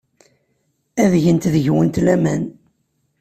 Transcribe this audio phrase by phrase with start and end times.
[1.03, 2.43] Ad gent deg-went laman.